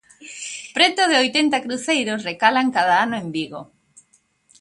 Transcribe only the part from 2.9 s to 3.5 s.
ano en